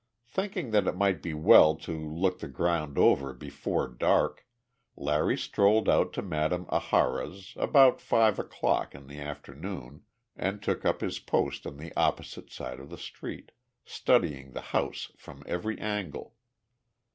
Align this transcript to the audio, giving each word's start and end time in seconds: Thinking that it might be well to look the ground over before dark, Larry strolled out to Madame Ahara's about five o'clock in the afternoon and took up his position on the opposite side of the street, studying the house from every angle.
Thinking 0.25 0.71
that 0.71 0.87
it 0.87 0.95
might 0.95 1.21
be 1.21 1.35
well 1.35 1.75
to 1.75 1.91
look 1.91 2.39
the 2.39 2.47
ground 2.47 2.97
over 2.97 3.33
before 3.33 3.87
dark, 3.87 4.47
Larry 4.97 5.37
strolled 5.37 5.87
out 5.87 6.11
to 6.13 6.23
Madame 6.23 6.65
Ahara's 6.71 7.53
about 7.55 8.01
five 8.01 8.39
o'clock 8.39 8.95
in 8.95 9.05
the 9.05 9.19
afternoon 9.19 10.01
and 10.35 10.59
took 10.59 10.85
up 10.85 11.01
his 11.01 11.19
position 11.19 11.73
on 11.73 11.77
the 11.77 11.95
opposite 11.95 12.49
side 12.49 12.79
of 12.79 12.89
the 12.89 12.97
street, 12.97 13.51
studying 13.85 14.53
the 14.53 14.61
house 14.73 15.11
from 15.17 15.43
every 15.45 15.77
angle. 15.79 16.33